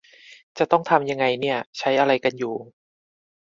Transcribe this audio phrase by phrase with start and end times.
[0.57, 2.55] จะต้องทำยังไงเนี่ย ใช้อะไรกันอยู่